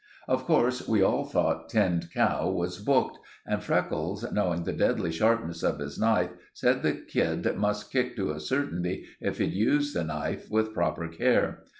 [0.27, 5.61] Of course we all thought Tinned Cow was booked, and Freckles, knowing the deadly sharpness
[5.61, 10.03] of his knife, said the kid must kick to a certainty if he'd used the
[10.03, 11.65] knife with proper care.